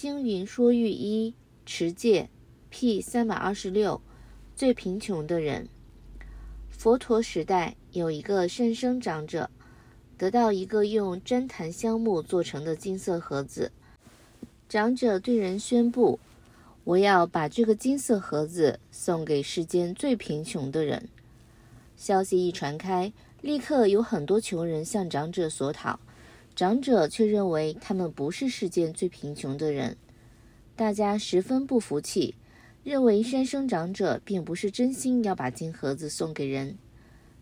[0.00, 1.34] 星云说玉一
[1.66, 2.30] 持戒
[2.70, 4.00] P 三百二十六
[4.54, 5.68] 最贫穷的人。
[6.70, 9.50] 佛陀时代有一个善生长者，
[10.16, 13.72] 得到一个用旃檀香木做成的金色盒子。
[14.68, 16.20] 长者对人宣布
[16.84, 21.08] ：“我要把这个金色盒子送给世间最贫穷的人。”
[21.98, 25.98] 消息一传开，立刻有很多穷人向长者索讨。
[26.58, 29.96] 长者却认为他们不是世间最贫穷的人，
[30.74, 32.34] 大家十分不服气。
[32.82, 36.76] 认为山生长者并不是真心要把金盒子送给人。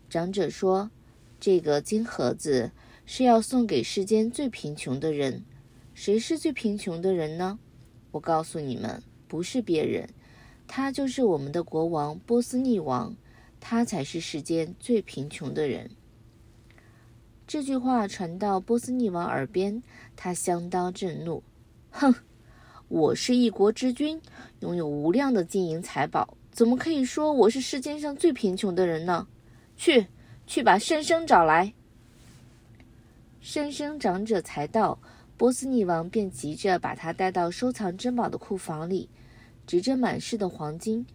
[0.07, 0.91] 长者说
[1.41, 2.69] ：“这个金盒子
[3.07, 5.43] 是要送给世间最贫穷的人。
[5.95, 7.57] 谁是最贫穷的人呢？
[8.11, 10.07] 我告诉你们，不是别人，
[10.67, 13.15] 他就是我们的国王波斯匿王，
[13.59, 15.89] 他才是世间最贫穷的人。”
[17.47, 19.81] 这句话传到波斯匿王耳边，
[20.17, 21.41] 他相当震怒，
[21.91, 22.13] 哼。
[22.89, 24.21] 我是一国之君，
[24.59, 29.27] 拥有无量的金银财宝，怎么可以说我是世界上最贫穷的人呢？
[29.77, 30.07] 去，
[30.45, 31.73] 去把善生找来。
[33.39, 34.99] 善生长者才到，
[35.37, 39.09] 波斯匿王便急着把他带到收藏珍宝的库房里，
[39.65, 41.05] 指着满室的黄金。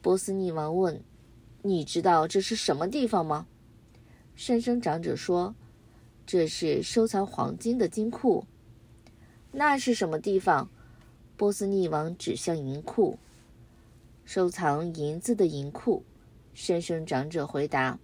[0.00, 1.02] 波斯匿王问
[1.60, 3.46] ：“你知道这是什么地方吗？”
[4.36, 5.54] 善生长者说
[6.26, 8.44] ：“这是收藏黄金的金库。”
[9.52, 10.68] 那是什么地方？
[11.36, 13.18] 波斯匿王指向银库，
[14.24, 16.04] 收藏银子的银库。
[16.54, 17.98] 善生长者回答：“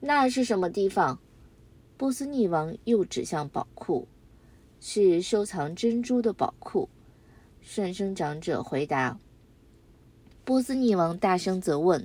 [0.00, 1.18] 那是什么地方？”
[1.98, 4.08] 波斯匿王又指向宝库，
[4.80, 6.88] 是收藏珍珠的宝库。
[7.60, 9.18] 善生长者回答
[10.44, 12.04] ：“波斯匿王大声责问：‘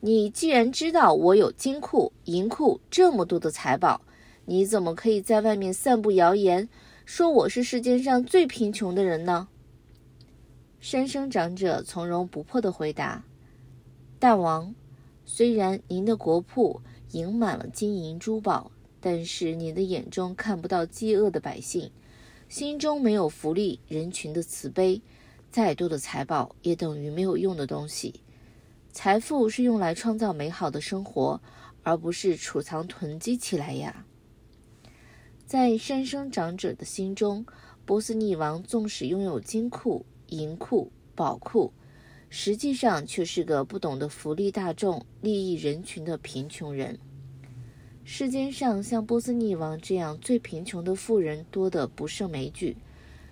[0.00, 4.00] 你既然知道我有金库、银库这么多的财宝，
[4.44, 6.68] 你怎么可以在外面散布谣言，
[7.04, 9.48] 说我是世界上最贫穷的人呢？’”
[10.80, 13.24] 山生长者从容不迫地回答
[14.18, 14.74] ：“大王，
[15.24, 16.80] 虽然您的国库
[17.12, 21.88] 盈满了金银珠宝，但是您的眼中看不到饥饿的百姓，
[22.48, 25.00] 心中没有福利人群的慈悲，
[25.52, 28.20] 再多的财宝也等于没有用的东西。
[28.90, 31.40] 财富是用来创造美好的生活，
[31.84, 34.04] 而不是储藏囤积起来呀。”
[35.52, 37.44] 在善生长者的心中，
[37.84, 40.06] 波斯匿王纵使拥有金库。
[40.28, 41.74] 银库、宝库，
[42.30, 46.98] 实际上却是个不懂得福利大众、利益人群的贫穷人。
[48.02, 52.74] 世间上像波斯匿王这样最贫穷的富人多得不胜枚举，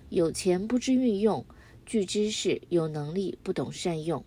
[0.09, 1.43] 有钱不知运用，
[1.87, 4.23] 具知识有能力不懂善用，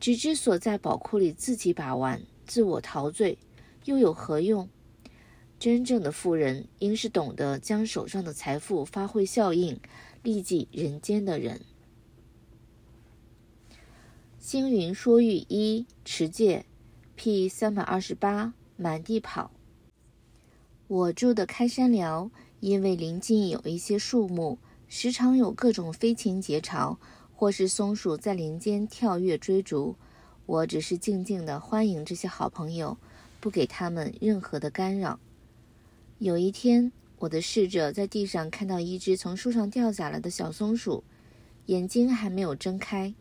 [0.00, 3.36] 只知锁在宝库里自己把玩，自我陶醉，
[3.84, 4.66] 又有何用？
[5.60, 9.78] 真正的富人应是懂得将手上的财富发挥效应，
[10.22, 11.60] 利济人间的人。
[14.38, 16.64] 星云说喻一持戒
[17.14, 19.50] ，P 三百二十八满地跑。
[20.88, 24.56] 我住的开山寮，因为邻近有一些树木，
[24.88, 26.98] 时常有各种飞禽结巢，
[27.34, 29.94] 或是松鼠在林间跳跃追逐。
[30.46, 32.96] 我只是静静地欢迎这些好朋友，
[33.40, 35.20] 不给他们任何的干扰。
[36.20, 41.02] 有一天，我的侍者在地上看到一只从树上掉下来的小松鼠，
[41.64, 43.14] 眼睛还没有睁开。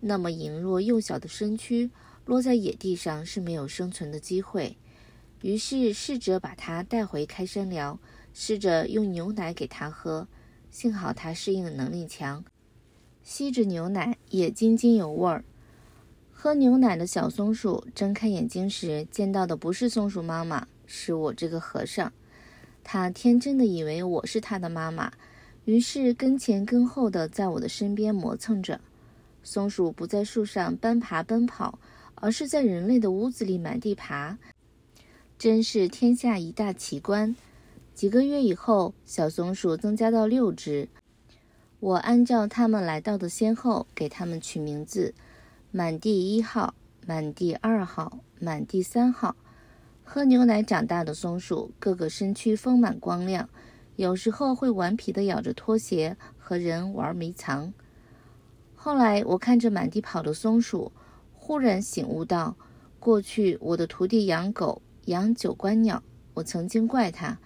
[0.00, 1.90] 那么羸弱幼小的身躯
[2.24, 4.78] 落在野地上是没有生存的机会，
[5.42, 8.00] 于是侍者把它带回开山寮，
[8.32, 10.26] 试着用牛奶给它喝。
[10.70, 12.42] 幸好它适应能力强，
[13.22, 15.44] 吸着牛奶也津津有味儿。
[16.32, 22.10] 喝牛奶的小松鼠睁开眼睛时，见到的不是松鼠妈妈，是我这个和尚。
[22.88, 25.12] 它天真的以为我是它的妈妈，
[25.64, 28.80] 于是跟前跟后的在我的身边磨蹭着。
[29.42, 31.80] 松鼠不在树上奔爬奔跑，
[32.14, 34.38] 而是在人类的屋子里满地爬，
[35.36, 37.34] 真是天下一大奇观。
[37.92, 40.88] 几个月以后，小松鼠增加到六只。
[41.80, 45.12] 我按照它们来到的先后，给它们取名字：
[45.72, 49.34] 满地一号、满地二号、满地三号。
[50.08, 53.50] 喝牛奶长大的松鼠，个个身躯丰满光亮，
[53.96, 57.74] 有时候会顽皮地咬着拖鞋和人玩迷藏。
[58.76, 60.92] 后来，我看着满地跑的松鼠，
[61.34, 62.56] 忽然醒悟到，
[63.00, 66.00] 过去我的徒弟养狗、养九官鸟，
[66.34, 67.40] 我曾经怪他，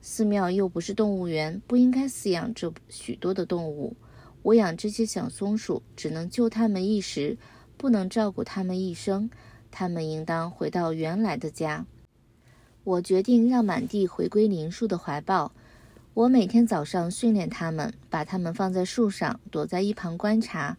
[0.00, 3.94] 寺庙又不是动物园，不应该饲养这许多的动物。
[4.42, 7.36] 我养这些小松鼠，只能救它们一时，
[7.76, 9.30] 不能照顾它们一生。
[9.70, 11.86] 他们应当回到原来的家。
[12.84, 15.52] 我决定让满地回归林树的怀抱。
[16.14, 20.76] 我每天早上训练它们，把它们放在树上，躲在一旁观察。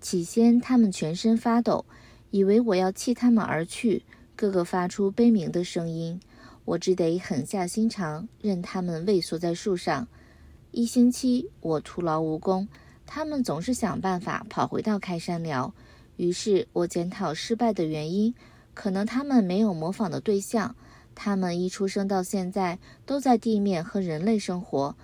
[0.00, 1.84] 起先，它们全身发抖，
[2.30, 4.04] 以为我要弃它们而去，
[4.36, 6.20] 个个发出悲鸣的声音。
[6.64, 10.06] 我只得狠下心肠，任它们畏缩在树上。
[10.70, 12.68] 一星期，我徒劳无功，
[13.06, 15.72] 它们总是想办法跑回到开山寮。
[16.18, 18.34] 于是我检讨失败的原因，
[18.74, 20.76] 可能它们没有模仿的对象。
[21.14, 24.94] 它们一出生到现在都在地面和人类生活，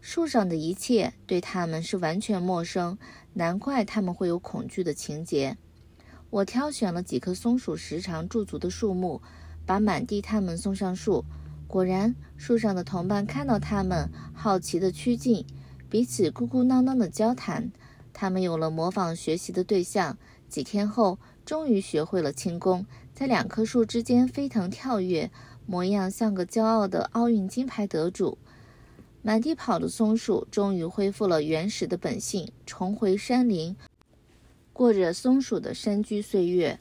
[0.00, 2.98] 树上的一切对它们是完全陌生，
[3.34, 5.56] 难怪它们会有恐惧的情节。
[6.30, 9.20] 我挑选了几棵松鼠时常驻足的树木，
[9.64, 11.24] 把满地它们送上树。
[11.66, 15.46] 果然，树上的同伴看到它们，好奇地趋近，
[15.88, 17.70] 彼此咕咕囔囔地交谈。
[18.12, 20.18] 它们有了模仿学习的对象，
[20.52, 22.84] 几天后，终于学会了轻功，
[23.14, 25.30] 在两棵树之间飞腾跳跃。
[25.64, 28.36] 模样像个骄傲的奥运金牌得主，
[29.22, 33.74] 满地跑的松鼠终于恢复了原始的本性，重回山林，
[34.74, 36.78] 过着松鼠的山居岁月。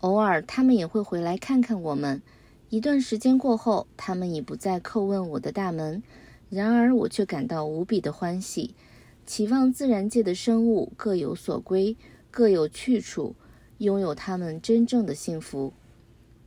[0.00, 2.20] 偶尔，它们也会回来看看我们。
[2.68, 6.02] 一段时间过后，它们已不再叩问我的大门，
[6.50, 8.74] 然而我却感到无比的欢喜，
[9.24, 11.96] 期望自然界的生物各有所归，
[12.34, 13.36] 各有去处，
[13.78, 15.72] 拥有他们真正的幸福。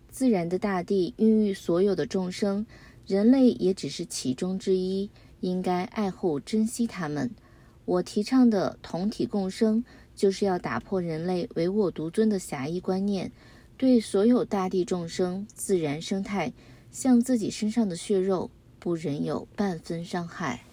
[0.09, 2.65] 自然的大地孕育所有的众生，
[3.05, 7.31] 人类也只是其中之一，应该爱护珍惜它们。
[7.85, 9.81] 我提倡的同体共生，
[10.13, 13.31] 就是要打破人类唯我独尊的狭义观念，
[13.77, 16.51] 对所有大地众生、自然生态，
[16.91, 20.66] 像自己身上的血肉，不忍有半分伤害。